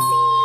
see. 0.00 0.41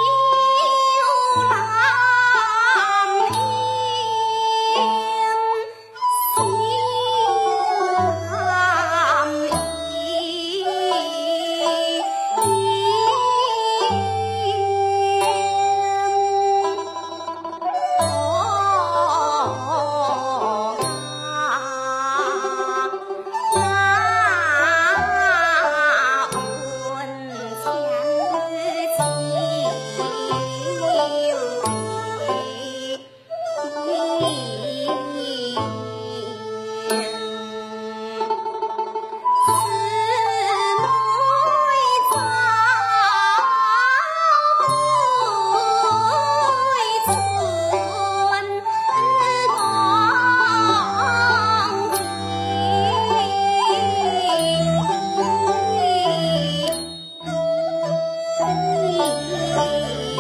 Música 59.58 60.17